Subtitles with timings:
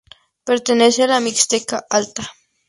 [0.45, 2.23] Pertenece a la Mixteca Alta.